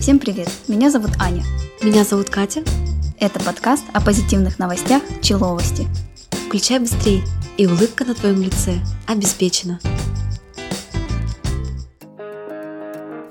Всем 0.00 0.18
привет! 0.18 0.48
Меня 0.66 0.90
зовут 0.90 1.10
Аня. 1.20 1.44
Меня 1.82 2.04
зовут 2.04 2.30
Катя. 2.30 2.64
Это 3.18 3.38
подкаст 3.38 3.84
о 3.92 4.00
позитивных 4.00 4.58
новостях 4.58 5.02
Человости. 5.20 5.86
Включай 6.46 6.78
быстрее, 6.78 7.22
и 7.58 7.66
улыбка 7.66 8.06
на 8.06 8.14
твоем 8.14 8.40
лице 8.40 8.78
обеспечена. 9.06 9.78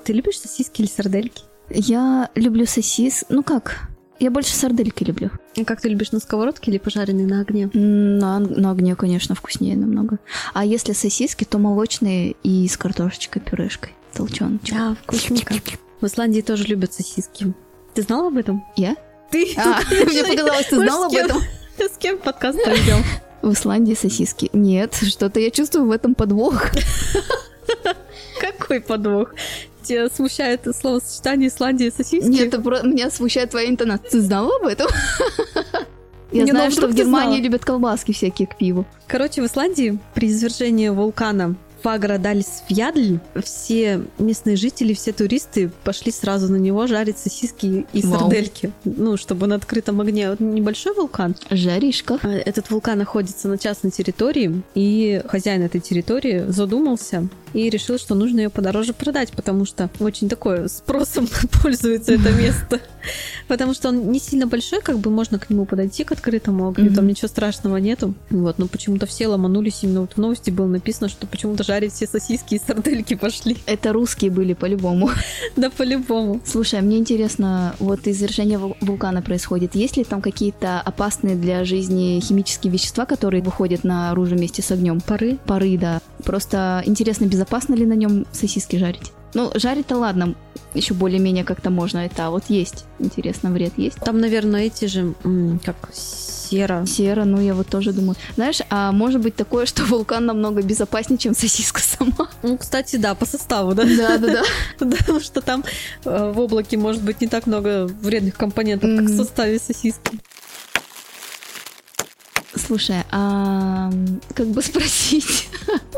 Ты 0.04 0.12
любишь 0.12 0.38
сосиски 0.38 0.82
или 0.82 0.88
сардельки? 0.88 1.42
Я 1.70 2.30
люблю 2.36 2.64
сосис... 2.66 3.24
Ну 3.28 3.42
как? 3.42 3.88
Я 4.20 4.30
больше 4.30 4.54
сардельки 4.54 5.02
люблю. 5.02 5.32
А 5.56 5.64
как 5.64 5.80
ты 5.80 5.88
любишь, 5.88 6.12
на 6.12 6.20
сковородке 6.20 6.70
или 6.70 6.78
пожаренные 6.78 7.26
на 7.26 7.40
огне? 7.40 7.68
На, 7.74 8.38
на 8.38 8.70
огне, 8.70 8.94
конечно, 8.94 9.34
вкуснее 9.34 9.76
намного. 9.76 10.20
А 10.54 10.64
если 10.64 10.92
сосиски, 10.92 11.42
то 11.42 11.58
молочные 11.58 12.36
и 12.44 12.68
с 12.68 12.76
картошечкой, 12.76 13.42
пюрешкой. 13.42 13.96
Толченочек. 14.12 14.72
Да, 14.72 14.96
вкусненько. 15.02 15.54
В 16.00 16.06
Исландии 16.06 16.40
тоже 16.40 16.64
любят 16.64 16.94
сосиски. 16.94 17.52
Ты 17.94 18.02
знала 18.02 18.28
об 18.28 18.38
этом? 18.38 18.64
Я? 18.76 18.96
Ты? 19.30 19.54
А, 19.56 19.80
мне 20.06 20.24
показалось, 20.24 20.66
ты 20.66 20.76
знала 20.76 21.06
об 21.06 21.12
этом? 21.12 21.42
С 21.78 21.96
кем 21.98 22.18
подкаст 22.18 22.62
провел? 22.62 22.98
В 23.42 23.52
Исландии 23.52 23.94
сосиски. 23.94 24.50
Нет, 24.52 24.94
что-то 24.94 25.40
я 25.40 25.50
чувствую 25.50 25.86
в 25.86 25.90
этом 25.90 26.14
подвох. 26.14 26.70
Какой 28.40 28.80
подвох? 28.80 29.34
Тебя 29.82 30.08
смущает 30.10 30.66
словосочетание 30.76 31.48
Исландия 31.48 31.86
и 31.86 31.90
сосиски? 31.90 32.28
Нет, 32.28 32.48
это 32.48 32.60
про... 32.60 32.82
меня 32.82 33.10
смущает 33.10 33.50
твоя 33.50 33.68
интонация. 33.68 34.10
Ты 34.10 34.20
знала 34.20 34.54
об 34.56 34.66
этом? 34.66 34.88
Я 36.32 36.44
Не, 36.44 36.52
ну, 36.52 36.58
знаю, 36.58 36.70
вдруг 36.70 36.90
что 36.90 36.92
в 36.92 36.94
Германии 36.94 37.40
любят 37.40 37.64
колбаски 37.64 38.12
всякие 38.12 38.46
к 38.46 38.56
пиву. 38.56 38.84
Короче, 39.06 39.42
в 39.42 39.46
Исландии 39.46 39.98
при 40.14 40.28
извержении 40.28 40.88
вулкана 40.88 41.56
Фагра 41.82 42.18
Далис 42.18 42.62
в 42.68 42.70
Ядль 42.70 43.18
все 43.42 44.02
местные 44.18 44.56
жители, 44.56 44.94
все 44.94 45.12
туристы 45.12 45.70
пошли 45.84 46.12
сразу 46.12 46.50
на 46.52 46.56
него 46.56 46.86
жарить 46.86 47.18
сосиски 47.18 47.86
и 47.92 48.02
Вау. 48.02 48.20
сардельки. 48.20 48.72
Ну, 48.84 49.16
чтобы 49.16 49.46
на 49.46 49.54
открытом 49.56 50.00
огне. 50.00 50.30
Вот 50.30 50.40
небольшой 50.40 50.94
вулкан. 50.94 51.34
Жаришка. 51.50 52.18
А, 52.22 52.28
Этот 52.28 52.70
вулкан 52.70 52.98
находится 52.98 53.48
на 53.48 53.58
частной 53.58 53.90
территории, 53.90 54.62
и 54.74 55.22
хозяин 55.26 55.62
этой 55.62 55.80
территории 55.80 56.44
задумался 56.48 57.28
и 57.52 57.68
решил, 57.70 57.98
что 57.98 58.14
нужно 58.14 58.40
ее 58.40 58.50
подороже 58.50 58.92
продать, 58.92 59.32
потому 59.32 59.64
что 59.64 59.90
очень 60.00 60.28
такое 60.28 60.68
спросом 60.68 61.28
пользуется 61.62 62.12
это 62.14 62.30
место. 62.32 62.80
Потому 63.48 63.72
что 63.74 63.88
он 63.88 64.12
не 64.12 64.20
сильно 64.20 64.46
большой, 64.46 64.82
как 64.82 64.98
бы 64.98 65.10
можно 65.10 65.38
к 65.38 65.48
нему 65.50 65.64
подойти, 65.64 66.04
к 66.04 66.12
открытому 66.12 66.68
огню, 66.68 66.84
Мгм. 66.86 66.94
там 66.94 67.06
ничего 67.06 67.28
страшного 67.28 67.78
нету. 67.78 68.14
Вот, 68.28 68.58
но 68.58 68.68
почему-то 68.68 69.06
все 69.06 69.26
ломанулись, 69.26 69.78
именно 69.82 70.02
вот 70.02 70.12
в 70.12 70.16
новости 70.18 70.50
было 70.50 70.66
написано, 70.66 71.08
что 71.08 71.26
почему-то 71.26 71.64
жарить 71.64 71.92
все 71.94 72.06
сосиски 72.06 72.54
и 72.56 72.60
сардельки 72.64 73.14
пошли. 73.14 73.56
Это 73.66 73.92
русские 73.92 74.30
были 74.30 74.52
по-любому. 74.54 75.10
Да 75.56 75.70
по-любому. 75.70 76.40
Слушай, 76.44 76.80
а 76.80 76.82
мне 76.82 76.98
интересно, 76.98 77.74
вот 77.78 78.06
извержение 78.06 78.58
вул- 78.58 78.76
вулкана 78.80 79.22
происходит. 79.22 79.74
Есть 79.74 79.96
ли 79.96 80.04
там 80.04 80.20
какие-то 80.22 80.80
опасные 80.80 81.34
для 81.36 81.64
жизни 81.64 82.20
химические 82.20 82.72
вещества, 82.72 83.06
которые 83.06 83.42
выходят 83.42 83.82
наружу 83.82 84.36
вместе 84.36 84.62
с 84.62 84.70
огнем? 84.70 85.00
Пары? 85.00 85.38
Пары, 85.46 85.76
да. 85.78 86.00
Просто 86.24 86.82
интересно, 86.86 87.26
безопасно 87.26 87.74
ли 87.74 87.86
на 87.86 87.94
нем 87.94 88.26
сосиски 88.32 88.76
жарить? 88.76 89.12
Ну, 89.34 89.50
жарить-то 89.54 89.96
ладно, 89.96 90.34
еще 90.74 90.94
более-менее 90.94 91.44
как-то 91.44 91.70
можно. 91.70 91.98
Это 91.98 92.26
а 92.26 92.30
вот 92.30 92.44
есть. 92.48 92.84
Интересно, 92.98 93.50
вред 93.50 93.72
есть? 93.76 93.96
Там, 93.96 94.20
наверное, 94.20 94.64
эти 94.64 94.86
же, 94.86 95.14
как 95.64 95.76
сера. 95.92 96.84
Сера, 96.86 97.24
ну 97.24 97.40
я 97.40 97.54
вот 97.54 97.68
тоже 97.68 97.92
думаю. 97.92 98.16
Знаешь, 98.34 98.60
а 98.70 98.92
может 98.92 99.20
быть 99.20 99.36
такое, 99.36 99.66
что 99.66 99.84
вулкан 99.84 100.26
намного 100.26 100.62
безопаснее, 100.62 101.18
чем 101.18 101.34
сосиска 101.34 101.80
сама? 101.80 102.28
Ну, 102.42 102.58
кстати, 102.58 102.96
да, 102.96 103.14
по 103.14 103.26
составу, 103.26 103.74
да? 103.74 103.84
Да, 103.84 104.18
да, 104.18 104.32
да. 104.32 104.42
Потому 104.78 105.20
что 105.20 105.40
там 105.40 105.64
э, 106.04 106.32
в 106.34 106.40
облаке 106.40 106.76
может 106.76 107.02
быть 107.02 107.20
не 107.20 107.28
так 107.28 107.46
много 107.46 107.86
вредных 107.86 108.36
компонентов, 108.36 108.90
как 108.96 109.06
в 109.06 109.16
составе 109.16 109.58
сосиски. 109.58 110.18
Слушай, 112.70 113.02
а 113.10 113.90
как 114.32 114.46
бы 114.46 114.62
спросить? 114.62 115.48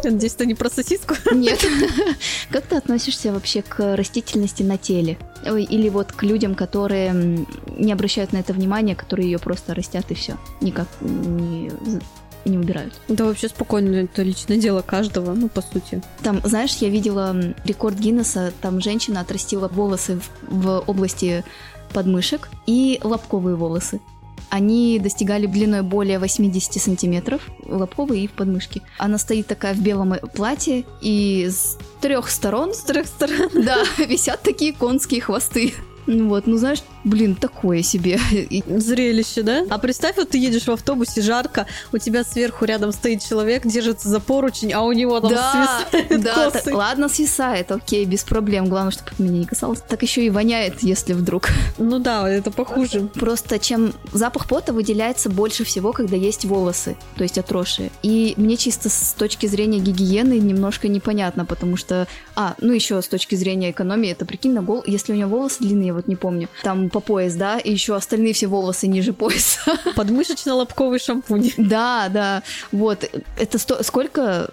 Надеюсь, 0.03 0.33
это 0.33 0.47
не 0.47 0.55
про 0.55 0.71
сосиску. 0.71 1.17
Нет. 1.31 1.63
Как 2.51 2.65
ты 2.65 2.77
относишься 2.77 3.31
вообще 3.31 3.61
к 3.61 3.95
растительности 3.95 4.63
на 4.63 4.79
теле? 4.79 5.19
Ой, 5.45 5.65
Или 5.65 5.91
вот 5.91 6.13
к 6.13 6.23
людям, 6.23 6.55
которые 6.55 7.45
не 7.77 7.93
обращают 7.93 8.33
на 8.33 8.39
это 8.39 8.55
внимания, 8.55 8.97
которые 8.97 9.31
ее 9.31 9.39
просто 9.39 9.75
растят 9.75 10.07
и 10.09 10.15
все, 10.15 10.39
никак 10.63 10.89
не, 11.03 11.71
не 12.47 12.57
убирают. 12.57 12.95
Да 13.07 13.27
вообще 13.27 13.49
спокойно, 13.51 13.95
это 13.97 14.23
личное 14.23 14.57
дело 14.57 14.81
каждого, 14.81 15.35
ну, 15.35 15.51
по 15.51 15.61
сути. 15.61 16.01
Там, 16.23 16.41
знаешь, 16.43 16.75
я 16.77 16.89
видела 16.89 17.37
рекорд 17.67 17.99
Гиннесса, 17.99 18.51
там 18.63 18.81
женщина 18.81 19.21
отрастила 19.21 19.69
волосы 19.69 20.21
в, 20.21 20.63
в 20.63 20.85
области 20.87 21.45
подмышек 21.93 22.49
и 22.65 22.99
лобковые 23.03 23.57
волосы. 23.57 24.01
Они 24.53 24.99
достигали 24.99 25.47
длиной 25.47 25.81
более 25.81 26.19
80 26.19 26.75
сантиметров, 26.75 27.41
лобковые 27.65 28.25
и 28.25 28.27
в 28.27 28.33
подмышке. 28.33 28.83
Она 28.99 29.17
стоит 29.17 29.47
такая 29.47 29.73
в 29.73 29.81
белом 29.81 30.13
платье, 30.35 30.85
и 31.01 31.49
с 31.51 31.79
трех 32.03 32.29
сторон, 32.29 32.75
с 32.75 32.81
трех 32.81 33.07
сторон, 33.07 33.49
да, 33.55 33.83
висят 34.07 34.43
такие 34.43 34.75
конские 34.75 35.23
хвосты. 35.23 35.73
Ну 36.07 36.29
вот, 36.29 36.47
ну 36.47 36.57
знаешь, 36.57 36.83
блин, 37.05 37.35
такое 37.35 37.83
себе. 37.83 38.19
Зрелище, 38.67 39.43
да? 39.43 39.65
А 39.71 39.79
представь, 39.79 40.17
вот 40.17 40.31
ты 40.31 40.39
едешь 40.39 40.65
в 40.67 40.71
автобусе, 40.71 41.23
жарко, 41.23 41.67
у 41.93 41.99
тебя 41.99 42.25
сверху 42.25 42.65
рядом 42.65 42.93
стоит 42.93 43.23
человек, 43.23 43.67
держится 43.67 44.09
за 44.09 44.21
поручень, 44.21 44.73
а 44.73 44.83
у 44.83 44.93
него 44.93 45.21
там 45.21 45.31
Да, 45.31 45.81
свисают 45.91 46.23
да, 46.23 46.35
косы. 46.35 46.65
так- 46.65 46.75
ладно, 46.75 47.09
свисает, 47.09 47.71
окей, 47.71 48.05
без 48.05 48.25
проблем. 48.25 48.69
Главное, 48.69 48.93
чтобы 48.93 49.11
меня 49.19 49.39
не 49.41 49.47
касалось. 49.47 49.81
Так 49.87 50.03
еще 50.03 50.25
и 50.25 50.31
воняет, 50.31 50.83
если 50.83 51.13
вдруг. 51.13 51.49
Ну 51.79 51.99
да, 51.99 52.29
это 52.29 52.51
похуже. 52.51 53.09
Просто 53.15 53.59
чем 53.59 53.93
запах 54.13 54.47
пота 54.47 54.73
выделяется 54.73 55.29
больше 55.31 55.65
всего, 55.65 55.93
когда 55.93 56.17
есть 56.17 56.45
волосы, 56.45 56.97
то 57.17 57.23
есть 57.23 57.39
отросшие. 57.39 57.91
И 58.03 58.35
мне 58.37 58.57
чисто 58.57 58.89
с 58.89 59.15
точки 59.19 59.47
зрения 59.47 59.79
гигиены 59.79 60.39
немножко 60.39 60.89
непонятно, 60.89 61.45
потому 61.45 61.77
что... 61.77 62.07
А, 62.37 62.55
ну 62.61 62.73
еще 62.73 63.01
с 63.03 63.09
точки 63.09 63.35
зрения 63.35 63.71
экономии, 63.71 64.11
это 64.11 64.25
прикинь, 64.25 64.53
на 64.53 64.63
гол... 64.63 64.83
если 64.87 65.13
у 65.13 65.17
него 65.17 65.29
волосы 65.31 65.59
длинные, 65.61 65.92
я 65.93 65.95
вот 65.95 66.09
не 66.09 66.17
помню, 66.17 66.49
там 66.63 66.91
по 66.91 67.01
пояс, 67.01 67.35
да, 67.35 67.59
и 67.59 67.71
еще 67.71 67.95
остальные 67.95 68.33
все 68.33 68.47
волосы 68.47 68.89
ниже 68.89 69.13
пояса. 69.13 69.61
Подмышечно-лобковый 69.97 70.99
шампунь. 70.99 71.53
Да, 71.57 72.09
да, 72.09 72.43
вот. 72.73 73.09
Это 73.39 73.59
сто... 73.59 73.83
сколько 73.83 74.51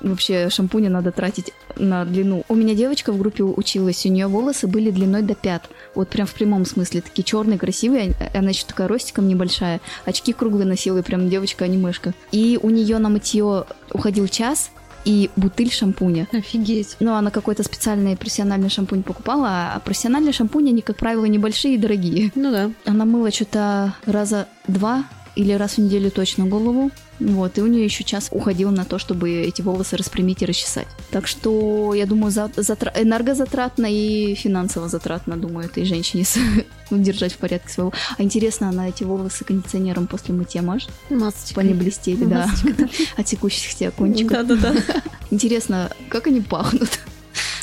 вообще 0.00 0.48
шампуня 0.48 0.88
надо 0.90 1.12
тратить 1.12 1.52
на 1.76 2.04
длину? 2.04 2.44
У 2.48 2.54
меня 2.54 2.74
девочка 2.74 3.12
в 3.12 3.18
группе 3.18 3.42
училась, 3.42 4.06
у 4.06 4.08
нее 4.08 4.26
волосы 4.26 4.66
были 4.66 4.90
длиной 4.90 5.22
до 5.22 5.34
пят. 5.34 5.68
Вот 5.94 6.08
прям 6.08 6.26
в 6.26 6.34
прямом 6.34 6.64
смысле. 6.64 7.02
Такие 7.02 7.24
черные, 7.24 7.58
красивые. 7.58 8.14
Она 8.34 8.50
еще 8.50 8.64
такая 8.64 8.88
ростиком 8.88 9.28
небольшая. 9.28 9.80
Очки 10.04 10.32
круглые 10.32 10.66
носила, 10.66 10.98
и 10.98 11.02
прям 11.02 11.28
девочка-анимешка. 11.28 12.14
И 12.32 12.58
у 12.62 12.70
нее 12.70 12.98
на 12.98 13.08
мытье 13.08 13.66
уходил 13.92 14.28
час 14.28 14.70
и 15.04 15.30
бутыль 15.36 15.70
шампуня. 15.70 16.28
Офигеть. 16.32 16.96
Ну, 17.00 17.14
она 17.14 17.30
какой-то 17.30 17.62
специальный 17.62 18.16
профессиональный 18.16 18.68
шампунь 18.68 19.02
покупала, 19.02 19.74
а 19.74 19.80
профессиональные 19.80 20.32
шампуни, 20.32 20.70
они, 20.70 20.82
как 20.82 20.96
правило, 20.96 21.24
небольшие 21.24 21.74
и 21.74 21.78
дорогие. 21.78 22.32
Ну 22.34 22.50
да. 22.50 22.70
Она 22.84 23.04
мыла 23.04 23.30
что-то 23.30 23.94
раза 24.06 24.48
два 24.66 25.04
или 25.38 25.52
раз 25.52 25.74
в 25.74 25.78
неделю 25.78 26.10
точно 26.10 26.46
голову. 26.46 26.90
Вот, 27.20 27.58
и 27.58 27.62
у 27.62 27.66
нее 27.66 27.84
еще 27.84 28.04
час 28.04 28.28
уходил 28.30 28.70
на 28.70 28.84
то, 28.84 28.98
чтобы 28.98 29.30
эти 29.30 29.62
волосы 29.62 29.96
распрямить 29.96 30.42
и 30.42 30.46
расчесать. 30.46 30.86
Так 31.10 31.26
что, 31.26 31.92
я 31.94 32.06
думаю, 32.06 32.30
за- 32.30 32.50
затра- 32.56 32.92
энергозатратно 33.02 33.86
и 33.88 34.34
финансово 34.34 34.88
затратно, 34.88 35.36
думаю, 35.36 35.66
этой 35.66 35.84
женщине 35.84 36.24
с- 36.24 36.38
держать 36.90 37.32
в 37.32 37.36
порядке 37.38 37.68
своего. 37.72 37.92
А 38.18 38.22
интересно, 38.22 38.68
она 38.68 38.88
эти 38.88 39.04
волосы 39.04 39.44
кондиционером 39.44 40.06
после 40.06 40.34
мытья 40.34 40.62
мажет? 40.62 40.90
Масочка. 41.10 41.46
Чтобы 41.46 41.60
они 41.62 41.74
блестели, 41.74 42.24
да, 42.24 42.48
от 43.16 43.28
секущихся 43.28 43.90
кончиков. 43.90 44.32
Да-да-да. 44.46 44.74
Интересно, 45.30 45.90
как 46.08 46.26
они 46.28 46.40
пахнут? 46.40 47.00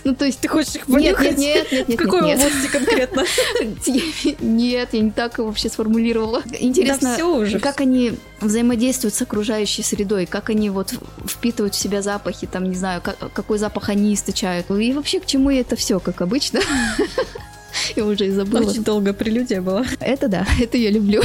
Ну, 0.06 0.14
то 0.14 0.24
есть... 0.26 0.40
Ты 0.40 0.48
хочешь 0.48 0.76
их 0.76 0.86
понюхать? 0.86 1.38
нет, 1.38 1.72
нет, 1.72 1.72
нет, 1.72 1.86
В 1.88 1.90
нет, 1.90 2.00
какой 2.00 2.22
нет. 2.22 2.40
области 2.40 2.68
конкретно? 2.72 3.26
Нет, 4.40 4.90
я 4.94 5.00
не 5.02 5.12
так 5.12 5.40
вообще 5.40 5.68
сформулировала. 5.68 6.44
Интересно, 6.60 7.18
как 7.60 7.82
они 7.82 8.14
взаимодействуют 8.40 9.16
с 9.16 9.22
окружающей 9.22 9.82
средой, 9.82 10.28
как 10.28 10.52
они 10.52 10.70
вот 10.70 10.94
впитывают 11.28 11.74
в 11.74 11.78
себя 11.78 12.02
запахи, 12.04 12.48
там, 12.48 12.70
не 12.70 12.76
знаю, 12.76 13.02
как- 13.02 13.18
какой 13.34 13.58
запах 13.58 13.90
они 13.90 14.14
источают. 14.14 14.70
И 14.70 14.94
вообще, 14.94 15.20
к 15.20 15.26
чему 15.26 15.50
это 15.50 15.76
все, 15.76 16.00
как 16.00 16.22
обычно. 16.22 16.60
Я 17.96 18.06
уже 18.06 18.28
и 18.28 18.32
забыла. 18.32 18.70
Очень 18.70 18.84
долго 18.84 19.12
прелюдия 19.14 19.62
была. 19.62 19.86
Это 20.00 20.28
да, 20.28 20.46
это 20.62 20.78
я 20.78 20.92
люблю. 20.92 21.22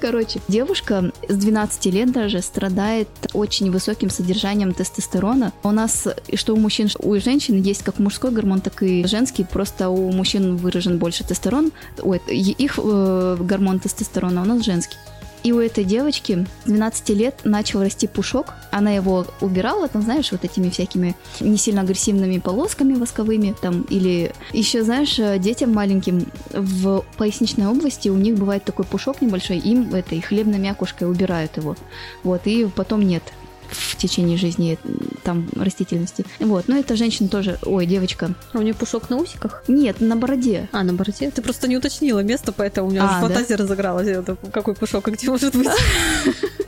Короче, 0.00 0.40
девушка 0.48 1.12
с 1.28 1.34
12 1.34 1.86
лет 1.86 2.12
даже 2.12 2.42
страдает 2.42 3.08
очень 3.32 3.70
высоким 3.70 4.10
содержанием 4.10 4.72
тестостерона. 4.72 5.52
У 5.62 5.70
нас, 5.70 6.08
что 6.34 6.54
у 6.54 6.56
мужчин, 6.56 6.88
у 6.98 7.18
женщин 7.18 7.60
есть 7.60 7.82
как 7.82 7.98
мужской 7.98 8.30
гормон, 8.30 8.60
так 8.60 8.82
и 8.82 9.06
женский. 9.06 9.44
Просто 9.44 9.88
у 9.88 10.12
мужчин 10.12 10.56
выражен 10.56 10.98
больше 10.98 11.24
тестостерон. 11.24 11.72
Ой, 12.02 12.20
их 12.28 12.78
э, 12.82 13.36
гормон 13.40 13.80
тестостерона, 13.80 14.42
у 14.42 14.44
нас 14.44 14.64
женский. 14.64 14.96
И 15.44 15.52
у 15.52 15.60
этой 15.60 15.84
девочки 15.84 16.46
12 16.66 17.08
лет 17.10 17.40
начал 17.44 17.80
расти 17.80 18.06
пушок. 18.06 18.54
Она 18.70 18.90
его 18.90 19.26
убирала, 19.40 19.88
там, 19.88 20.02
знаешь, 20.02 20.32
вот 20.32 20.44
этими 20.44 20.68
всякими 20.68 21.16
не 21.40 21.56
сильно 21.56 21.82
агрессивными 21.82 22.38
полосками 22.38 22.94
восковыми, 22.94 23.54
там, 23.60 23.82
или 23.82 24.32
еще, 24.52 24.82
знаешь, 24.82 25.16
детям 25.40 25.72
маленьким 25.72 26.26
в 26.50 27.04
поясничной 27.16 27.66
области 27.66 28.08
у 28.08 28.16
них 28.16 28.36
бывает 28.36 28.64
такой 28.64 28.84
пушок 28.84 29.20
небольшой, 29.22 29.58
им 29.58 29.94
этой 29.94 30.20
хлебной 30.20 30.58
мякушкой 30.58 31.08
убирают 31.08 31.56
его. 31.56 31.76
Вот, 32.24 32.42
и 32.46 32.66
потом 32.66 33.02
нет 33.02 33.22
в 33.70 33.96
течение 33.96 34.36
жизни 34.36 34.78
там 35.24 35.48
растительности. 35.56 36.24
Вот, 36.40 36.68
но 36.68 36.76
эта 36.78 36.96
женщина 36.96 37.28
тоже, 37.28 37.58
ой, 37.62 37.86
девочка. 37.86 38.30
А 38.52 38.58
у 38.58 38.62
нее 38.62 38.74
пушок 38.74 39.10
на 39.10 39.16
усиках? 39.16 39.62
Нет, 39.68 40.00
на 40.00 40.16
бороде. 40.16 40.68
А, 40.72 40.82
на 40.82 40.92
бороде? 40.92 41.30
Ты 41.30 41.42
просто 41.42 41.68
не 41.68 41.76
уточнила 41.76 42.20
место, 42.20 42.52
поэтому 42.52 42.88
у 42.88 42.90
меня 42.90 43.04
а, 43.04 43.20
фантазия 43.20 43.56
да? 43.56 43.64
разыгралась. 43.64 44.08
Какой 44.52 44.74
пушок 44.74 45.08
и 45.08 45.10
где 45.12 45.28
может 45.30 45.54
быть? 45.54 45.68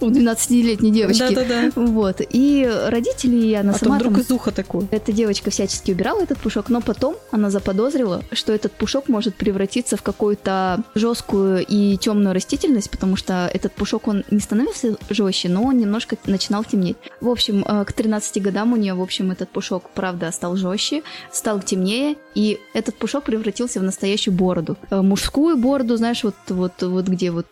У 0.00 0.10
12-летней 0.10 0.90
девочки. 0.90 1.34
Да-да-да. 1.34 1.70
Вот. 1.74 2.20
И 2.30 2.68
родители, 2.86 3.36
и 3.36 3.54
она 3.54 3.72
а 3.72 3.78
сама... 3.78 3.96
вдруг 3.96 4.14
там, 4.14 4.22
из 4.22 4.30
уха 4.30 4.50
такой. 4.52 4.86
Эта 4.90 5.12
девочка 5.12 5.50
всячески 5.50 5.92
убирала 5.92 6.22
этот 6.22 6.38
пушок, 6.38 6.68
но 6.68 6.80
потом 6.80 7.16
она 7.30 7.50
заподозрила, 7.50 8.22
что 8.32 8.52
этот 8.52 8.72
пушок 8.72 9.08
может 9.08 9.34
превратиться 9.34 9.96
в 9.96 10.02
какую-то 10.02 10.82
жесткую 10.94 11.64
и 11.66 11.96
темную 11.96 12.34
растительность, 12.34 12.90
потому 12.90 13.16
что 13.16 13.50
этот 13.52 13.72
пушок, 13.72 14.08
он 14.08 14.24
не 14.30 14.40
становился 14.40 14.96
жестче, 15.10 15.48
но 15.48 15.64
он 15.64 15.78
немножко 15.78 16.16
начинал 16.26 16.64
темнеть. 16.64 16.96
В 17.20 17.28
общем, 17.28 17.64
э, 17.66 17.84
к 17.84 17.92
13 17.92 18.42
годам 18.42 18.72
у 18.72 18.76
нее, 18.76 18.94
в 18.94 19.02
общем, 19.02 19.30
этот 19.30 19.48
пушок, 19.48 19.90
правда, 19.94 20.30
стал 20.32 20.56
жестче, 20.56 21.02
стал 21.32 21.60
темнее, 21.60 22.16
и 22.34 22.58
этот 22.74 22.96
пушок 22.96 23.24
превратился 23.24 23.80
в 23.80 23.82
настоящую 23.82 24.34
бороду. 24.34 24.76
Э, 24.90 25.00
мужскую 25.00 25.56
бороду, 25.56 25.96
знаешь, 25.96 26.24
вот, 26.24 26.34
вот, 26.48 26.82
вот 26.82 27.06
где 27.08 27.30
вот 27.30 27.46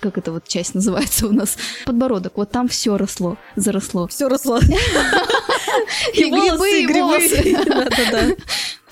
как 0.00 0.18
эта 0.18 0.32
вот 0.32 0.46
часть 0.46 0.74
называется 0.74 1.26
у 1.26 1.32
нас, 1.32 1.56
подбородок, 1.84 2.36
вот 2.36 2.50
там 2.50 2.68
все 2.68 2.96
росло, 2.96 3.36
заросло. 3.56 4.06
Все 4.08 4.28
росло. 4.28 4.60
И 6.14 6.30
грибы, 6.30 6.82
и 6.82 6.86
волосы. 6.86 7.56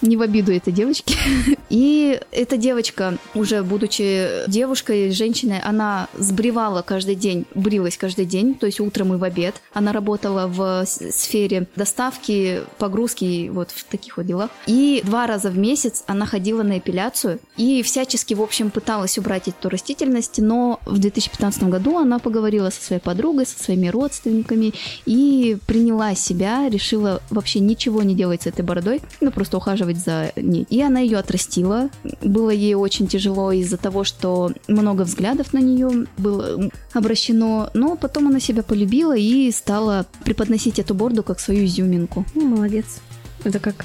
Не 0.02 0.16
в 0.16 0.22
обиду 0.22 0.52
этой 0.52 0.72
девочки. 0.72 1.16
И 1.69 2.20
эта 2.31 2.56
девочка, 2.56 3.19
уже 3.34 3.62
будучи 3.62 4.48
девушкой, 4.48 5.10
женщиной, 5.10 5.60
она 5.60 6.08
сбривала 6.14 6.82
каждый 6.82 7.14
день, 7.14 7.44
брилась 7.54 7.96
каждый 7.96 8.25
день, 8.26 8.54
то 8.54 8.66
есть 8.66 8.81
утром 8.81 9.14
и 9.14 9.16
в 9.16 9.25
обед. 9.25 9.54
Она 9.72 9.93
работала 9.93 10.46
в 10.46 10.84
сфере 10.87 11.66
доставки, 11.76 12.62
погрузки, 12.78 13.48
вот 13.52 13.70
в 13.70 13.84
таких 13.84 14.16
вот 14.16 14.26
делах. 14.26 14.50
И 14.66 15.02
два 15.04 15.26
раза 15.26 15.50
в 15.50 15.58
месяц 15.58 16.04
она 16.06 16.26
ходила 16.26 16.62
на 16.62 16.78
эпиляцию 16.78 17.40
и 17.56 17.82
всячески, 17.82 18.34
в 18.34 18.43
общем, 18.43 18.70
пыталась 18.70 19.19
убрать 19.19 19.48
эту 19.48 19.69
растительность, 19.69 20.38
но 20.38 20.81
в 20.87 20.98
2015 20.98 21.64
году 21.64 21.98
она 21.98 22.19
поговорила 22.19 22.70
со 22.70 22.82
своей 22.82 23.00
подругой, 23.00 23.46
со 23.46 23.62
своими 23.62 23.88
родственниками 23.88 24.75
и 25.04 25.56
приняла 25.66 26.14
себя, 26.14 26.69
решила 26.69 27.22
вообще 27.31 27.60
ничего 27.60 28.02
не 28.02 28.14
делать 28.14 28.43
с 28.43 28.46
этой 28.46 28.64
бородой, 28.64 29.00
ну 29.20 29.31
просто 29.31 29.56
ухаживать 29.56 29.86
за 29.94 30.33
ней. 30.37 30.67
И 30.71 30.83
она 30.83 31.00
ее 31.00 31.19
отрастила. 31.19 31.88
Было 32.23 32.50
ей 32.50 32.75
очень 32.75 33.06
тяжело 33.06 33.53
из-за 33.53 33.77
того, 33.77 34.05
что 34.05 34.53
много 34.69 35.03
взглядов 35.03 35.53
на 35.53 35.59
нее 35.59 36.06
было 36.19 36.71
обращено, 36.93 37.71
но 37.75 37.97
потом 37.97 38.29
она 38.29 38.41
себя 38.41 38.62
полюбила 38.62 39.17
и 39.17 39.50
стала 39.50 40.06
преподносить 40.25 40.79
эту 40.79 40.94
борду 40.94 41.23
как 41.23 41.41
свою 41.41 41.65
изюминку. 41.65 42.25
Ну, 42.35 42.47
молодец. 42.47 43.00
Это 43.44 43.59
как... 43.59 43.85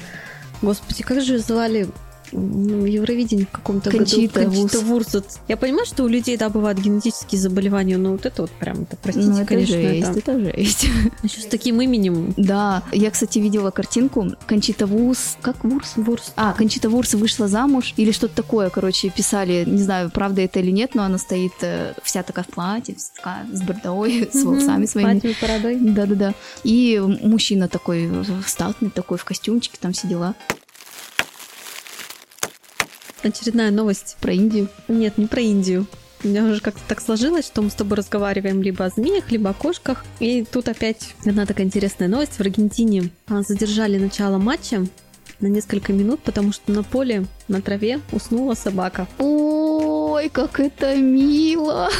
Господи, 0.60 1.02
как 1.02 1.20
же 1.22 1.38
звали 1.38 1.88
в 2.32 2.84
Евровидении 2.84 3.44
в 3.44 3.50
каком-то 3.50 3.90
Кончита, 3.90 4.44
году. 4.44 4.56
Кончита 4.56 4.80
Вурс. 4.84 5.16
Я 5.48 5.56
понимаю, 5.56 5.86
что 5.86 6.04
у 6.04 6.08
людей, 6.08 6.36
да, 6.36 6.48
бывают 6.48 6.78
генетические 6.78 7.40
заболевания, 7.40 7.98
но 7.98 8.12
вот 8.12 8.26
это 8.26 8.42
вот 8.42 8.50
прям, 8.50 8.82
это, 8.82 8.96
простите, 8.96 9.28
ну, 9.28 9.36
это 9.38 9.46
конечно, 9.46 9.74
жесть, 9.74 10.16
это... 10.16 10.32
это 10.32 10.40
жесть. 10.40 10.86
Еще 11.22 11.40
с 11.40 11.46
таким 11.46 11.80
именем. 11.80 12.34
Да, 12.36 12.82
я, 12.92 13.10
кстати, 13.10 13.38
видела 13.38 13.70
картинку. 13.70 14.32
Кончита 14.46 14.86
Вурс, 14.86 15.36
как 15.40 15.64
Вурс? 15.64 15.92
Вурс. 15.96 16.32
А, 16.36 16.52
Кончита 16.52 16.88
Вурс 16.88 17.14
вышла 17.14 17.48
замуж 17.48 17.94
или 17.96 18.12
что-то 18.12 18.36
такое, 18.36 18.70
короче, 18.70 19.10
писали, 19.10 19.64
не 19.66 19.82
знаю, 19.82 20.10
правда 20.10 20.42
это 20.42 20.60
или 20.60 20.70
нет, 20.70 20.94
но 20.94 21.02
она 21.02 21.18
стоит 21.18 21.52
э, 21.60 21.94
вся 22.02 22.22
такая 22.22 22.44
в 22.44 22.48
платье, 22.48 22.94
вся 22.94 23.10
такая 23.16 23.46
с 23.52 23.62
бородой, 23.62 24.28
с 24.32 24.42
волосами 24.42 24.86
своими. 24.86 25.20
Платье 25.20 25.36
бородой. 25.40 25.76
Да-да-да. 25.80 26.34
И 26.64 27.00
мужчина 27.22 27.68
такой 27.68 28.10
статный, 28.46 28.90
такой 28.90 29.18
в 29.18 29.24
костюмчике, 29.24 29.78
там 29.80 29.92
все 29.92 30.08
дела. 30.08 30.34
Очередная 33.22 33.70
новость 33.70 34.16
про 34.20 34.32
Индию. 34.32 34.68
Нет, 34.88 35.18
не 35.18 35.26
про 35.26 35.40
Индию. 35.40 35.86
У 36.24 36.28
меня 36.28 36.44
уже 36.44 36.60
как-то 36.60 36.80
так 36.86 37.00
сложилось, 37.00 37.46
что 37.46 37.62
мы 37.62 37.70
с 37.70 37.74
тобой 37.74 37.98
разговариваем 37.98 38.62
либо 38.62 38.84
о 38.84 38.90
змеях, 38.90 39.30
либо 39.30 39.50
о 39.50 39.54
кошках. 39.54 40.04
И 40.20 40.44
тут 40.44 40.68
опять 40.68 41.14
одна 41.24 41.46
такая 41.46 41.66
интересная 41.66 42.08
новость. 42.08 42.34
В 42.34 42.40
Аргентине 42.40 43.10
а, 43.28 43.42
задержали 43.42 43.98
начало 43.98 44.38
матча 44.38 44.86
на 45.42 45.48
несколько 45.48 45.92
минут, 45.92 46.20
потому 46.20 46.52
что 46.52 46.72
на 46.72 46.82
поле, 46.82 47.26
на 47.48 47.60
траве 47.60 48.00
уснула 48.12 48.54
собака. 48.54 49.06
Ой, 49.18 50.28
как 50.28 50.60
это 50.60 50.96
мило! 50.96 51.90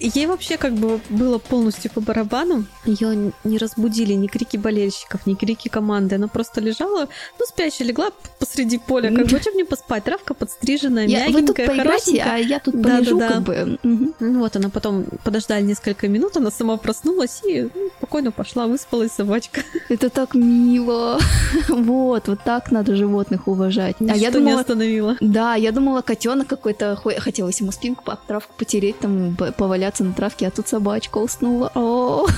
Ей 0.00 0.26
вообще 0.26 0.56
как 0.56 0.74
бы 0.74 1.00
было 1.08 1.38
полностью 1.38 1.90
по 1.90 2.00
барабану. 2.00 2.66
Ее 2.84 3.32
не 3.42 3.58
разбудили 3.58 4.12
ни 4.12 4.26
крики 4.26 4.56
болельщиков, 4.56 5.26
ни 5.26 5.34
крики 5.34 5.68
команды. 5.68 6.16
Она 6.16 6.28
просто 6.28 6.60
лежала, 6.60 7.08
ну, 7.38 7.46
спящая, 7.46 7.88
легла 7.88 8.10
посреди 8.38 8.78
поля. 8.78 9.14
Как 9.14 9.26
бы, 9.26 9.40
чем 9.40 9.54
мне 9.54 9.64
поспать? 9.64 10.04
Травка 10.04 10.34
подстриженная, 10.34 11.06
я, 11.06 11.26
мягенькая, 11.26 11.40
вы 11.40 11.46
тут 11.46 11.56
поиграйте, 11.56 12.22
а 12.22 12.36
я 12.36 12.60
тут 12.60 12.82
полежу, 12.82 13.18
да, 13.18 13.28
да, 13.28 13.34
как 13.34 13.42
бы. 13.42 13.78
Угу. 13.82 14.38
Вот 14.38 14.56
она 14.56 14.68
потом 14.68 15.06
подождали 15.24 15.62
несколько 15.62 16.08
минут, 16.08 16.36
она 16.36 16.50
сама 16.50 16.76
проснулась 16.76 17.40
и 17.44 17.68
ну, 17.74 17.90
спокойно 18.14 18.30
пошла, 18.30 18.68
выспалась 18.68 19.10
собачка. 19.10 19.62
Это 19.88 20.08
так 20.08 20.34
мило. 20.34 21.18
вот, 21.68 22.28
вот 22.28 22.38
так 22.44 22.70
надо 22.70 22.94
животных 22.94 23.48
уважать. 23.48 24.00
Ничто 24.00 24.14
а 24.14 24.16
я 24.16 24.30
думала, 24.30 24.54
не 24.54 24.60
остановила. 24.60 25.16
Да, 25.20 25.56
я 25.56 25.72
думала, 25.72 26.00
котенок 26.00 26.46
какой-то 26.46 26.94
хотелось 26.94 27.60
ему 27.60 27.72
спинку 27.72 28.04
по 28.04 28.14
травку 28.14 28.52
потереть, 28.56 29.00
там 29.00 29.36
поваляться 29.58 30.04
на 30.04 30.12
травке, 30.12 30.46
а 30.46 30.52
тут 30.52 30.68
собачка 30.68 31.18
уснула. 31.18 31.72
О 31.74 32.28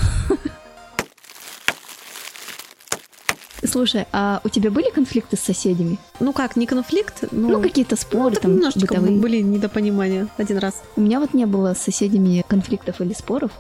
Слушай, 3.63 4.07
а 4.13 4.41
у 4.45 4.49
тебя 4.49 4.71
были 4.71 4.89
конфликты 4.91 5.37
с 5.37 5.41
соседями? 5.41 5.99
Ну 6.21 6.33
как, 6.33 6.57
не 6.57 6.67
конфликт, 6.67 7.25
но... 7.33 7.49
Ну, 7.49 7.61
какие-то 7.61 7.97
споры 7.97 8.37
ну, 8.37 8.41
там, 8.41 8.55
немножечко 8.55 8.95
бытовые. 8.95 9.19
были 9.19 9.43
недопонимания 9.43 10.29
один 10.39 10.57
раз. 10.57 10.83
У 10.97 11.03
меня 11.03 11.21
вот 11.21 11.35
не 11.35 11.45
было 11.45 11.75
с 11.75 11.83
соседями 11.83 12.43
конфликтов 12.49 13.03
или 13.03 13.13
споров. 13.13 13.51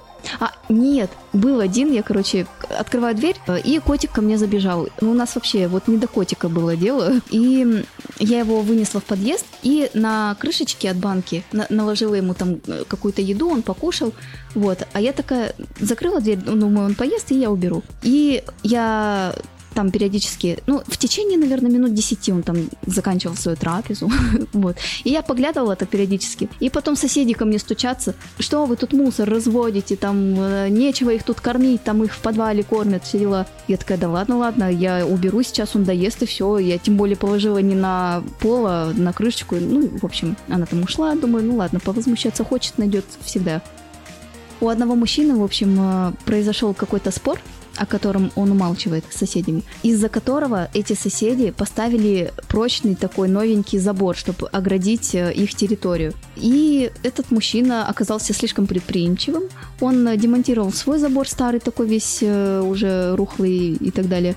А, 0.40 0.52
нет, 0.68 1.10
был 1.32 1.60
один, 1.60 1.92
я, 1.92 2.02
короче, 2.02 2.46
открываю 2.68 3.14
дверь, 3.14 3.36
и 3.64 3.78
котик 3.78 4.12
ко 4.12 4.20
мне 4.22 4.38
забежал. 4.38 4.88
Ну, 5.00 5.10
у 5.12 5.14
нас 5.14 5.34
вообще 5.34 5.68
вот 5.68 5.88
не 5.88 5.98
до 5.98 6.08
котика 6.08 6.48
было 6.48 6.76
дело. 6.76 7.12
И 7.30 7.84
я 8.18 8.38
его 8.40 8.60
вынесла 8.60 9.00
в 9.00 9.04
подъезд, 9.04 9.46
и 9.62 9.90
на 9.94 10.36
крышечке 10.40 10.90
от 10.90 10.96
банки 10.96 11.44
на- 11.52 11.66
наложила 11.70 12.14
ему 12.14 12.34
там 12.34 12.60
э, 12.66 12.84
какую-то 12.88 13.22
еду, 13.22 13.50
он 13.50 13.62
покушал. 13.62 14.12
Вот, 14.54 14.86
а 14.92 15.00
я 15.00 15.12
такая 15.12 15.54
закрыла 15.80 16.20
дверь, 16.20 16.38
думаю, 16.38 16.86
он 16.86 16.94
поест, 16.94 17.30
и 17.30 17.38
я 17.38 17.50
уберу. 17.50 17.82
И 18.02 18.42
я 18.62 19.34
там 19.76 19.90
периодически, 19.90 20.58
ну, 20.66 20.82
в 20.86 20.96
течение, 20.96 21.36
наверное, 21.36 21.70
минут 21.70 21.92
10 21.92 22.30
он 22.30 22.42
там 22.42 22.56
заканчивал 22.86 23.36
свою 23.36 23.58
трапезу, 23.58 24.10
вот. 24.54 24.76
И 25.04 25.10
я 25.10 25.20
поглядывала 25.20 25.76
так 25.76 25.90
периодически. 25.90 26.48
И 26.60 26.70
потом 26.70 26.96
соседи 26.96 27.34
ко 27.34 27.44
мне 27.44 27.58
стучатся, 27.58 28.14
что 28.38 28.64
вы 28.64 28.76
тут 28.76 28.94
мусор 28.94 29.28
разводите, 29.28 29.96
там 29.96 30.34
э, 30.38 30.68
нечего 30.70 31.10
их 31.10 31.24
тут 31.24 31.42
кормить, 31.42 31.84
там 31.84 32.02
их 32.02 32.14
в 32.14 32.20
подвале 32.20 32.62
кормят, 32.62 33.04
все 33.04 33.18
дела. 33.18 33.46
Я 33.68 33.76
такая, 33.76 33.98
да 33.98 34.08
ладно, 34.08 34.38
ладно, 34.38 34.72
я 34.72 35.06
уберу 35.06 35.42
сейчас, 35.42 35.76
он 35.76 35.84
доест 35.84 36.22
и 36.22 36.26
все. 36.26 36.56
Я 36.56 36.78
тем 36.78 36.96
более 36.96 37.16
положила 37.16 37.58
не 37.58 37.74
на 37.74 38.24
пол, 38.40 38.66
а 38.66 38.92
на 38.94 39.12
крышечку. 39.12 39.56
Ну, 39.56 39.90
в 40.00 40.04
общем, 40.06 40.38
она 40.48 40.64
там 40.64 40.84
ушла, 40.84 41.14
думаю, 41.16 41.44
ну 41.44 41.56
ладно, 41.56 41.80
повозмущаться 41.80 42.44
хочет, 42.44 42.78
найдет 42.78 43.04
всегда. 43.26 43.60
У 44.58 44.68
одного 44.68 44.94
мужчины, 44.94 45.36
в 45.36 45.44
общем, 45.44 45.76
э, 45.78 46.12
произошел 46.24 46.72
какой-то 46.72 47.10
спор 47.10 47.38
о 47.76 47.86
котором 47.86 48.30
он 48.36 48.50
умалчивает 48.50 49.04
с 49.10 49.16
соседями, 49.16 49.62
из-за 49.82 50.08
которого 50.08 50.68
эти 50.74 50.94
соседи 50.94 51.50
поставили 51.50 52.32
прочный 52.48 52.94
такой 52.94 53.28
новенький 53.28 53.78
забор, 53.78 54.16
чтобы 54.16 54.48
оградить 54.48 55.14
э, 55.14 55.32
их 55.32 55.54
территорию. 55.54 56.12
И 56.36 56.90
этот 57.02 57.30
мужчина 57.30 57.88
оказался 57.88 58.32
слишком 58.32 58.66
предприимчивым. 58.66 59.44
Он 59.80 60.16
демонтировал 60.16 60.72
свой 60.72 60.98
забор 60.98 61.28
старый, 61.28 61.60
такой 61.60 61.86
весь 61.86 62.18
э, 62.22 62.60
уже 62.60 63.14
рухлый 63.16 63.74
и 63.74 63.90
так 63.90 64.08
далее. 64.08 64.34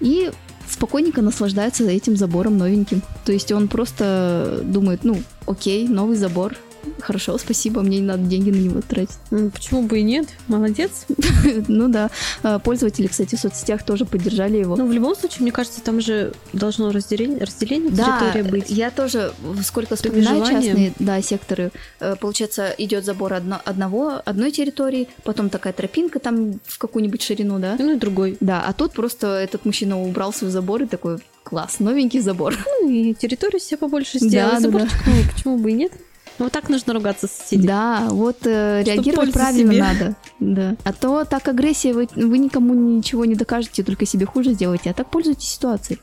И 0.00 0.30
спокойненько 0.68 1.22
наслаждается 1.22 1.84
этим 1.84 2.16
забором 2.16 2.56
новеньким. 2.56 3.02
То 3.24 3.32
есть 3.32 3.52
он 3.52 3.68
просто 3.68 4.60
думает, 4.64 5.04
ну, 5.04 5.22
окей, 5.46 5.88
новый 5.88 6.16
забор, 6.16 6.56
Хорошо, 7.00 7.38
спасибо, 7.38 7.82
мне 7.82 7.98
не 7.98 8.06
надо 8.06 8.22
деньги 8.24 8.50
на 8.50 8.56
него 8.56 8.80
тратить. 8.80 9.16
Почему 9.52 9.82
бы 9.82 9.98
и 9.98 10.02
нет? 10.02 10.28
Молодец. 10.48 11.06
Ну 11.68 11.88
да, 11.88 12.10
А, 12.42 12.58
пользователи, 12.58 13.06
кстати, 13.06 13.34
в 13.34 13.40
соцсетях 13.40 13.82
тоже 13.84 14.04
поддержали 14.04 14.58
его. 14.58 14.76
Ну, 14.76 14.86
в 14.86 14.92
любом 14.92 15.14
случае, 15.16 15.42
мне 15.42 15.52
кажется, 15.52 15.80
там 15.80 16.00
же 16.00 16.32
должно 16.52 16.90
разделение, 16.90 17.38
разделение 17.40 17.90
территории 17.90 18.42
быть. 18.42 18.70
я 18.70 18.90
тоже 18.90 19.32
сколько 19.64 19.96
вспоминаю 19.96 20.44
частные 20.44 20.92
да, 20.98 21.20
секторы. 21.22 21.70
Э, 22.00 22.16
Получается, 22.20 22.74
идет 22.78 23.04
забор 23.04 23.32
одно- 23.34 23.60
одного, 23.64 24.20
одной 24.24 24.50
территории, 24.50 25.08
потом 25.24 25.48
такая 25.50 25.72
тропинка 25.72 26.18
там 26.18 26.60
в 26.66 26.78
какую-нибудь 26.78 27.22
ширину, 27.22 27.58
да? 27.58 27.76
Ну 27.78 27.92
и 27.92 27.98
другой. 27.98 28.36
Да, 28.40 28.62
а 28.66 28.72
тут 28.72 28.92
просто 28.92 29.26
этот 29.38 29.64
мужчина 29.64 30.00
убрал 30.00 30.32
свой 30.32 30.50
забор 30.50 30.82
и 30.82 30.86
такой, 30.86 31.18
класс, 31.42 31.78
новенький 31.80 32.20
забор. 32.20 32.56
Ну 32.82 32.88
и 32.90 33.14
территорию 33.14 33.60
себе 33.60 33.78
побольше 33.78 34.18
Да, 34.20 34.26
сделал. 34.28 34.50
да, 34.52 34.60
Заборчик, 34.60 34.98
ну 35.06 35.12
почему 35.34 35.58
бы 35.58 35.70
и 35.70 35.74
нет? 35.74 35.92
Ну, 36.40 36.46
вот 36.46 36.54
так 36.54 36.70
нужно 36.70 36.94
ругаться 36.94 37.26
с 37.26 37.32
соседями. 37.32 37.66
Да, 37.66 38.06
вот 38.08 38.46
э, 38.46 38.82
реагировать 38.82 39.30
правильно 39.34 39.72
себе. 39.74 39.82
надо. 39.82 40.16
Да. 40.38 40.76
А 40.84 40.94
то 40.94 41.26
так 41.26 41.46
агрессия, 41.48 41.92
вы, 41.92 42.08
вы 42.16 42.38
никому 42.38 42.72
ничего 42.72 43.26
не 43.26 43.34
докажете, 43.34 43.82
только 43.82 44.06
себе 44.06 44.24
хуже 44.24 44.54
сделаете. 44.54 44.88
А 44.88 44.94
так 44.94 45.10
пользуйтесь 45.10 45.50
ситуацией. 45.50 46.00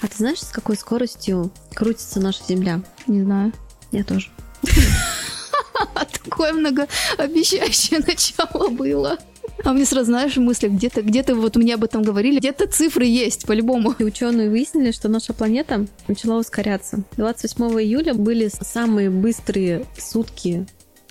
А 0.00 0.06
ты 0.06 0.16
знаешь, 0.16 0.38
с 0.38 0.52
какой 0.52 0.76
скоростью 0.76 1.50
крутится 1.74 2.20
наша 2.20 2.44
Земля? 2.48 2.82
Не 3.08 3.24
знаю. 3.24 3.52
Я 3.90 4.04
тоже. 4.04 4.30
Такое 6.24 6.52
многообещающее 6.52 7.98
начало 7.98 8.68
было. 8.68 9.18
А 9.64 9.72
мне 9.72 9.84
сразу, 9.84 10.06
знаешь, 10.06 10.36
мысли, 10.36 10.68
где-то, 10.68 11.02
где-то 11.02 11.34
вот 11.34 11.56
мне 11.56 11.74
об 11.74 11.84
этом 11.84 12.02
говорили, 12.02 12.38
где-то 12.38 12.66
цифры 12.66 13.04
есть, 13.04 13.46
по-любому. 13.46 13.94
И 13.98 14.04
ученые 14.04 14.50
выяснили, 14.50 14.90
что 14.90 15.08
наша 15.08 15.32
планета 15.32 15.86
начала 16.08 16.38
ускоряться. 16.38 17.04
28 17.16 17.64
июля 17.80 18.14
были 18.14 18.48
самые 18.48 19.10
быстрые 19.10 19.86
сутки 19.96 20.66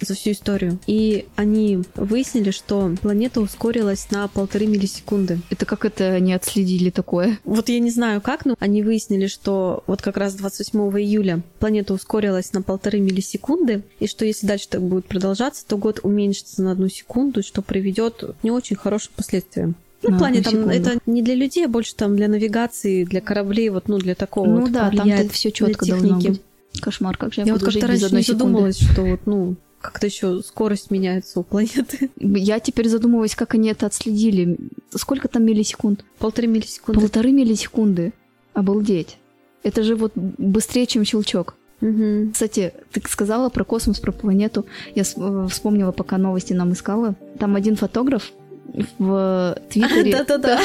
за 0.06 0.16
всю 0.16 0.32
историю. 0.32 0.80
И 0.88 1.26
они 1.36 1.84
выяснили, 1.96 2.52
что 2.52 2.96
планета 3.02 3.42
ускорилась 3.42 4.10
на 4.12 4.28
полторы 4.28 4.68
миллисекунды. 4.68 5.40
Это 5.50 5.66
как 5.66 5.86
это 5.86 6.14
они 6.14 6.34
отследили 6.34 6.90
такое? 6.90 7.40
Вот 7.44 7.70
я 7.70 7.80
не 7.80 7.92
знаю 7.92 8.22
как, 8.22 8.46
но 8.46 8.56
они 8.60 8.84
выяснили, 8.84 9.28
что 9.28 9.84
вот 9.88 10.02
как 10.02 10.18
раз 10.18 10.34
28 10.36 10.80
июля 11.00 11.42
планета 11.60 11.94
ускорилась 11.94 12.54
на 12.54 12.62
полторы 12.62 13.00
миллисекунды, 13.00 13.84
и 14.00 14.08
что 14.08 14.26
если 14.26 14.48
дальше 14.48 14.68
так 14.70 14.82
будет 14.82 15.06
продолжаться, 15.06 15.66
то 15.68 15.78
год 15.78 16.00
уменьшится 16.04 16.62
на 16.64 16.72
одну 16.72 16.90
секунду, 16.90 17.44
что 17.44 17.62
приведет 17.62 18.24
к 18.24 18.44
не 18.44 18.52
очень 18.52 18.76
хорошим 18.76 19.12
последствиям. 19.16 19.76
Ну, 20.04 20.16
в 20.16 20.18
плане 20.18 20.42
там 20.42 20.54
секунду. 20.54 20.72
это 20.74 20.98
не 21.06 21.22
для 21.22 21.36
людей, 21.36 21.66
а 21.66 21.70
больше 21.70 21.96
там 21.96 22.16
для 22.16 22.28
навигации, 22.28 23.04
для 23.04 23.22
кораблей, 23.22 23.70
вот 23.70 23.88
ну 23.88 24.00
для 24.00 24.16
такого. 24.16 24.48
ну 24.48 24.62
вот 24.62 24.72
да, 24.72 24.90
там 24.90 25.08
все 25.30 25.50
для 25.50 25.52
четко 25.52 25.86
должно 25.86 26.20
техники. 26.20 26.28
быть. 26.30 26.42
Кошмар, 26.82 27.18
как 27.18 27.34
же 27.34 27.42
я, 27.42 27.48
Я 27.48 27.54
вот 27.54 27.64
как-то 27.64 27.86
раньше 27.88 28.04
не 28.06 28.24
секунды. 28.24 28.24
задумалась, 28.26 28.80
что 28.80 29.04
вот 29.04 29.20
ну 29.26 29.56
как-то 29.82 30.06
еще 30.06 30.42
скорость 30.42 30.92
меняется 30.92 31.40
у 31.40 31.44
планеты. 31.44 32.10
Я 32.20 32.60
теперь 32.60 32.88
задумываюсь, 32.88 33.36
как 33.36 33.56
они 33.56 33.70
это 33.70 33.86
отследили. 33.86 34.58
Сколько 34.92 35.28
там 35.28 35.44
миллисекунд? 35.44 36.06
Полторы 36.20 36.48
миллисекунды. 36.48 37.02
Полторы 37.02 37.32
миллисекунды. 37.32 38.14
Обалдеть. 38.54 39.18
Это 39.64 39.84
же 39.84 39.96
вот 39.96 40.14
быстрее, 40.16 40.86
чем 40.86 41.06
щелчок. 41.06 41.56
Мгм. 41.82 42.32
Кстати, 42.32 42.74
ты 42.92 43.02
сказала 43.08 43.50
про 43.50 43.64
космос, 43.64 44.00
про 44.00 44.12
планету. 44.12 44.66
Я 44.94 45.04
э, 45.04 45.48
вспомнила, 45.50 45.92
пока 45.92 46.18
новости 46.18 46.54
нам 46.54 46.74
искала. 46.74 47.16
Там 47.40 47.56
один 47.56 47.76
фотограф 47.76 48.32
в 48.98 49.58
Твиттере 49.70 50.12
Да-да-да, 50.26 50.60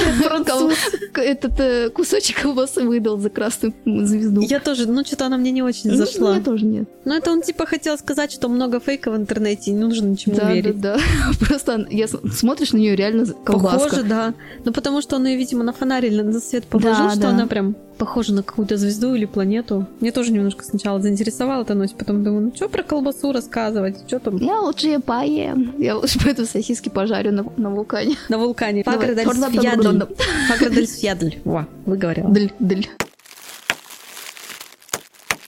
этот 1.17 1.61
э, 1.61 1.91
кусочек 1.91 2.43
колбасы 2.43 2.83
выдал 2.83 3.19
за 3.19 3.31
красную 3.31 3.75
звезду. 3.85 4.43
Я 4.43 4.61
тоже, 4.61 4.87
ну 4.89 5.05
что-то 5.05 5.27
она 5.27 5.37
мне 5.37 5.51
не 5.51 5.63
очень 5.63 5.91
Ну, 5.91 5.97
зашла. 5.97 6.35
Мне 6.35 6.43
тоже 6.43 6.65
нет. 6.65 6.89
Ну 7.05 7.15
это 7.15 7.33
он 7.33 7.43
типа 7.43 7.67
хотел 7.67 7.99
сказать, 7.99 8.33
что 8.33 8.49
много 8.49 8.81
фейка 8.81 9.11
в 9.11 9.17
интернете, 9.17 9.73
не 9.73 9.79
нужно 9.79 10.07
ничему 10.07 10.37
верить. 10.37 10.81
да. 10.81 10.99
Просто 11.41 11.87
я 11.91 12.07
смотришь 12.09 12.73
на 12.73 12.79
нее 12.79 12.97
реально 12.97 13.27
колбаска. 13.27 13.89
Похоже, 13.89 14.03
да. 14.05 14.35
Ну 14.65 14.73
потому 14.73 15.03
что 15.03 15.17
он 15.17 15.27
ее, 15.27 15.37
видимо, 15.37 15.65
на 15.65 15.73
фонаре 15.73 16.09
или 16.09 16.23
на 16.23 16.41
свет 16.41 16.65
положил, 16.67 17.11
что 17.11 17.29
она 17.29 17.47
прям 17.47 17.77
похожа 17.97 18.33
на 18.33 18.43
какую-то 18.43 18.77
звезду 18.77 19.15
или 19.15 19.25
планету. 19.25 19.87
Мне 20.01 20.13
тоже 20.13 20.33
немножко 20.33 20.65
сначала 20.65 21.01
заинтересовало 21.01 21.63
эта 21.63 21.75
новость, 21.75 21.97
потом 21.97 22.23
думаю, 22.23 22.43
ну 22.47 22.53
что 22.55 22.69
про 22.69 22.83
колбасу 22.83 23.33
рассказывать, 23.33 24.05
что 24.07 24.19
там 24.19 24.37
Я 24.37 24.61
лучше 24.61 24.87
ее 24.87 25.01
поем. 25.01 25.75
Я 25.79 25.97
лучше 25.97 26.23
пойду 26.23 26.45
сосиски 26.45 26.89
пожарю 26.89 27.33
на, 27.33 27.45
на 27.57 27.71
вулкане. 27.71 28.17
на 28.29 28.39
вулкане. 28.39 28.83
Фаградальсфьядль. 28.85 30.07
Фаградальсфьядль. 30.49 31.39
Во, 31.45 31.67
выговорила. 31.85 32.29
Дыль, 32.31 32.53
дыль. 32.59 32.89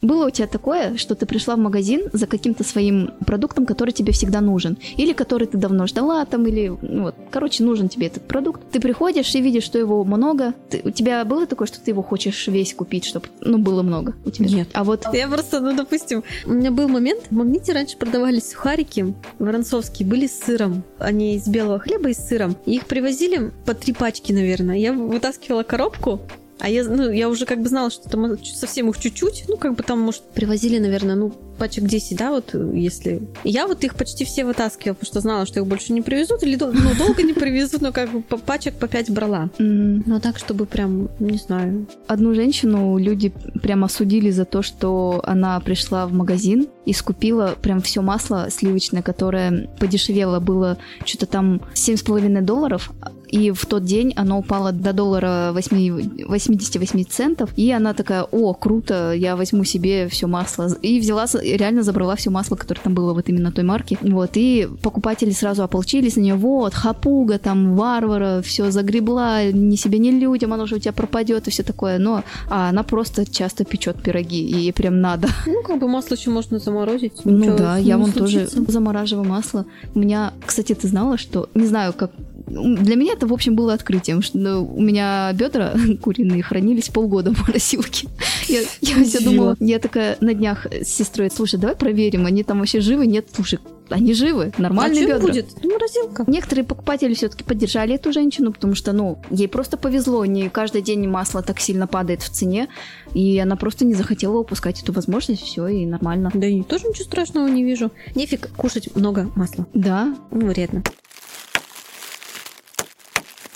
Было 0.00 0.26
у 0.26 0.30
тебя 0.30 0.46
такое, 0.46 0.96
что 0.96 1.14
ты 1.14 1.26
пришла 1.26 1.56
в 1.56 1.58
магазин 1.58 2.08
за 2.12 2.26
каким-то 2.26 2.64
своим 2.64 3.10
продуктом, 3.26 3.66
который 3.66 3.90
тебе 3.90 4.12
всегда 4.12 4.40
нужен, 4.40 4.78
или 4.96 5.12
который 5.12 5.46
ты 5.48 5.58
давно 5.58 5.86
ждала, 5.86 6.24
там, 6.24 6.46
или, 6.46 6.68
ну 6.82 7.02
вот, 7.04 7.14
короче, 7.30 7.64
нужен 7.64 7.88
тебе 7.88 8.06
этот 8.06 8.26
продукт. 8.28 8.62
Ты 8.70 8.80
приходишь 8.80 9.34
и 9.34 9.40
видишь, 9.40 9.64
что 9.64 9.78
его 9.78 10.04
много. 10.04 10.54
Ты- 10.70 10.82
у 10.84 10.90
тебя 10.90 11.24
было 11.24 11.46
такое, 11.46 11.66
что 11.66 11.80
ты 11.80 11.90
его 11.90 12.02
хочешь 12.02 12.46
весь 12.46 12.74
купить, 12.74 13.04
чтобы, 13.04 13.26
ну, 13.40 13.58
было 13.58 13.82
много 13.82 14.14
у 14.24 14.30
тебя? 14.30 14.48
Нет. 14.48 14.68
А 14.72 14.84
вот 14.84 15.06
Я 15.12 15.26
просто, 15.28 15.60
ну, 15.60 15.74
допустим, 15.76 16.22
у 16.46 16.52
меня 16.52 16.70
был 16.70 16.88
момент, 16.88 17.22
в 17.30 17.34
магните 17.34 17.72
раньше 17.72 17.96
продавались 17.96 18.52
сухарики 18.52 19.14
воронцовские, 19.38 20.08
были 20.08 20.26
с 20.26 20.38
сыром. 20.38 20.82
Они 20.98 21.34
из 21.36 21.48
белого 21.48 21.78
хлеба 21.80 22.10
и 22.10 22.14
с 22.14 22.28
сыром. 22.28 22.56
И 22.66 22.76
их 22.76 22.86
привозили 22.86 23.50
по 23.66 23.74
три 23.74 23.92
пачки, 23.92 24.32
наверное. 24.32 24.76
Я 24.76 24.92
вытаскивала 24.92 25.62
коробку, 25.62 26.20
а 26.60 26.68
я, 26.68 26.84
ну, 26.84 27.10
я 27.10 27.28
уже 27.28 27.46
как 27.46 27.60
бы 27.62 27.68
знала, 27.68 27.90
что 27.90 28.08
там 28.08 28.36
совсем 28.42 28.88
их 28.90 28.98
чуть-чуть, 28.98 29.44
ну, 29.48 29.56
как 29.56 29.74
бы 29.74 29.82
там, 29.82 30.00
может, 30.00 30.22
привозили, 30.22 30.78
наверное, 30.78 31.14
ну, 31.14 31.32
пачек 31.58 31.84
10, 31.84 32.16
да, 32.16 32.30
вот, 32.30 32.54
если... 32.72 33.20
И 33.44 33.50
я 33.50 33.66
вот 33.66 33.84
их 33.84 33.94
почти 33.94 34.24
все 34.24 34.44
вытаскивала, 34.44 34.94
потому 34.94 35.06
что 35.06 35.20
знала, 35.20 35.46
что 35.46 35.60
их 35.60 35.66
больше 35.66 35.92
не 35.92 36.02
привезут, 36.02 36.42
или 36.42 36.56
ну, 36.56 36.94
долго 36.96 37.22
не 37.22 37.32
привезут, 37.32 37.80
но 37.82 37.92
как 37.92 38.10
бы 38.10 38.22
по 38.22 38.36
пачек 38.36 38.74
по 38.74 38.88
5 38.88 39.10
брала. 39.10 39.50
м, 39.58 40.02
Но 40.06 40.20
так, 40.20 40.38
чтобы 40.38 40.66
прям, 40.66 41.10
не 41.18 41.38
знаю, 41.38 41.86
одну 42.06 42.34
женщину 42.34 42.96
люди 42.98 43.32
прям 43.62 43.84
осудили 43.84 44.30
за 44.30 44.44
то, 44.44 44.62
что 44.62 45.20
она 45.24 45.58
пришла 45.60 46.06
в 46.06 46.12
магазин 46.12 46.68
и 46.86 46.92
скупила 46.92 47.56
прям 47.60 47.80
все 47.82 48.02
масло 48.02 48.48
сливочное, 48.50 49.02
которое 49.02 49.68
подешевело, 49.78 50.40
было 50.40 50.78
что-то 51.04 51.26
там 51.26 51.60
7,5 51.74 52.40
долларов, 52.42 52.90
и 53.28 53.50
в 53.50 53.66
тот 53.66 53.84
день 53.84 54.12
оно 54.16 54.38
упало 54.38 54.72
до 54.72 54.92
доллара 54.92 55.50
8 55.52 56.26
88 56.26 57.04
центов, 57.04 57.50
и 57.56 57.70
она 57.70 57.94
такая, 57.94 58.24
о, 58.24 58.54
круто, 58.54 59.12
я 59.12 59.36
возьму 59.36 59.64
себе 59.64 60.08
все 60.08 60.26
масло. 60.26 60.68
И 60.82 61.00
взяла, 61.00 61.26
реально 61.42 61.82
забрала 61.82 62.16
все 62.16 62.30
масло, 62.30 62.56
которое 62.56 62.80
там 62.80 62.94
было 62.94 63.12
вот 63.12 63.28
именно 63.28 63.52
той 63.52 63.64
марки. 63.64 63.98
Вот, 64.02 64.30
и 64.34 64.68
покупатели 64.82 65.30
сразу 65.30 65.62
ополчились 65.62 66.16
на 66.16 66.20
нее, 66.20 66.34
вот, 66.34 66.74
хапуга, 66.74 67.38
там, 67.38 67.76
варвара, 67.76 68.42
все 68.42 68.70
загребла, 68.70 69.44
ни 69.44 69.76
себе, 69.76 69.98
ни 69.98 70.10
людям, 70.10 70.52
оно 70.52 70.66
же 70.66 70.76
у 70.76 70.78
тебя 70.78 70.92
пропадет 70.92 71.48
и 71.48 71.50
все 71.50 71.62
такое. 71.62 71.98
Но 71.98 72.22
а 72.48 72.68
она 72.68 72.82
просто 72.82 73.30
часто 73.30 73.64
печет 73.64 74.02
пироги, 74.02 74.40
и 74.40 74.56
ей 74.56 74.72
прям 74.72 75.00
надо. 75.00 75.28
ну, 75.46 75.62
как 75.62 75.78
бы 75.78 75.88
масло 75.88 76.14
еще 76.14 76.30
можно 76.30 76.58
заморозить. 76.58 77.24
Ну 77.24 77.56
да, 77.56 77.76
я 77.76 77.96
не 77.96 78.12
тоже 78.12 78.46
замораживаю 78.46 79.28
масло. 79.28 79.66
У 79.94 79.98
меня, 79.98 80.32
кстати, 80.44 80.74
ты 80.74 80.88
знала, 80.88 81.18
что, 81.18 81.48
не 81.54 81.66
знаю, 81.66 81.92
как 81.92 82.10
для 82.48 82.96
меня 82.96 83.12
это, 83.14 83.26
в 83.26 83.32
общем, 83.32 83.54
было 83.54 83.74
открытием, 83.74 84.22
что 84.22 84.38
ну, 84.38 84.64
у 84.74 84.80
меня 84.80 85.32
бедра 85.34 85.74
куриные 86.02 86.42
хранились 86.42 86.88
полгода 86.88 87.32
в 87.32 87.40
морозилке. 87.40 88.08
Я, 88.48 88.60
я 88.80 89.04
все 89.04 89.20
думала, 89.20 89.56
я 89.60 89.78
такая 89.78 90.16
на 90.20 90.32
днях 90.32 90.66
с 90.66 90.88
сестрой, 90.88 91.30
слушай, 91.30 91.60
давай 91.60 91.76
проверим, 91.76 92.24
они 92.24 92.42
там 92.42 92.60
вообще 92.60 92.80
живы? 92.80 93.06
Нет, 93.06 93.26
слушай, 93.34 93.58
они 93.90 94.14
живы, 94.14 94.52
нормальные 94.56 95.04
а 95.04 95.08
бедра. 95.08 95.18
будет? 95.18 95.46
Ну, 95.62 95.72
морозилка. 95.74 96.24
Некоторые 96.26 96.64
покупатели 96.64 97.14
все-таки 97.14 97.44
поддержали 97.44 97.94
эту 97.94 98.12
женщину, 98.12 98.52
потому 98.52 98.74
что, 98.74 98.92
ну, 98.92 99.18
ей 99.30 99.48
просто 99.48 99.76
повезло, 99.76 100.24
не 100.24 100.48
каждый 100.48 100.82
день 100.82 101.06
масло 101.06 101.42
так 101.42 101.60
сильно 101.60 101.86
падает 101.86 102.22
в 102.22 102.30
цене, 102.30 102.68
и 103.12 103.38
она 103.38 103.56
просто 103.56 103.84
не 103.84 103.94
захотела 103.94 104.38
упускать 104.38 104.82
эту 104.82 104.92
возможность, 104.92 105.42
все, 105.42 105.66
и 105.68 105.86
нормально. 105.86 106.30
Да 106.32 106.46
и 106.46 106.62
тоже 106.62 106.88
ничего 106.88 107.04
страшного 107.04 107.48
не 107.48 107.64
вижу. 107.64 107.90
Нефиг 108.14 108.48
кушать 108.56 108.94
много 108.96 109.30
масла. 109.34 109.66
Да, 109.74 110.14
Ну, 110.30 110.46
вредно. 110.46 110.82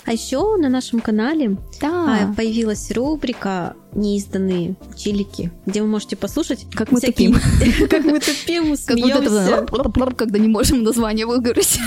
А 0.05 0.11
еще 0.11 0.57
на 0.57 0.67
нашем 0.69 0.99
канале 0.99 1.57
да. 1.79 2.29
а, 2.29 2.33
появилась 2.33 2.91
рубрика 2.91 3.75
«Неизданные 3.93 4.75
чилики», 4.97 5.51
где 5.65 5.81
вы 5.81 5.87
можете 5.87 6.17
послушать, 6.17 6.65
Как 6.73 6.91
мы 6.91 6.99
всякие- 6.99 7.33
тупим. 7.33 7.87
как 7.89 8.03
мы 8.03 8.19
тупим, 8.19 8.75
смеемся. 8.75 9.65
когда 10.17 10.39
не 10.39 10.47
можем 10.49 10.83
название 10.83 11.25
выговорить. 11.25 11.79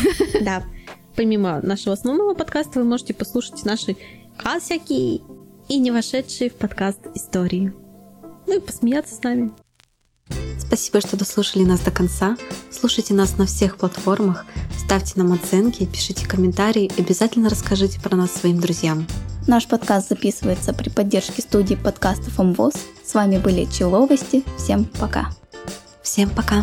Да. 0.43 0.63
Помимо 1.15 1.61
нашего 1.63 1.93
основного 1.95 2.35
подкаста, 2.35 2.79
вы 2.81 2.85
можете 2.87 3.13
послушать 3.15 3.65
наши 3.65 3.97
косяки 4.39 5.23
и 5.69 5.79
не 5.79 5.91
вошедшие 5.91 6.51
в 6.51 6.55
подкаст 6.55 7.01
истории. 7.15 7.73
Ну 8.47 8.57
и 8.57 8.61
посмеяться 8.61 9.15
с 9.15 9.23
нами. 9.23 9.51
Спасибо, 10.77 11.01
что 11.01 11.17
дослушали 11.17 11.65
нас 11.65 11.81
до 11.81 11.91
конца. 11.91 12.37
Слушайте 12.71 13.15
нас 13.15 13.39
на 13.39 13.47
всех 13.47 13.79
платформах, 13.79 14.45
ставьте 14.77 15.15
нам 15.17 15.33
оценки, 15.33 15.87
пишите 15.87 16.27
комментарии 16.27 16.93
и 16.95 17.01
обязательно 17.01 17.49
расскажите 17.49 17.99
про 17.99 18.15
нас 18.15 18.31
своим 18.31 18.61
друзьям. 18.61 19.07
Наш 19.47 19.67
подкаст 19.67 20.11
записывается 20.11 20.75
при 20.75 20.91
поддержке 20.91 21.41
студии 21.41 21.77
подкастов 21.77 22.39
МВОЗ. 22.39 22.75
С 23.03 23.15
вами 23.15 23.39
были 23.39 23.65
Человости. 23.65 24.45
Всем 24.59 24.85
пока. 24.85 25.31
Всем 26.03 26.29
пока! 26.29 26.63